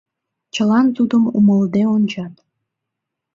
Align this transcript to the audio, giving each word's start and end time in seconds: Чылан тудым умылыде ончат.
Чылан 0.53 0.87
тудым 0.97 1.23
умылыде 1.37 1.83
ончат. 1.95 2.33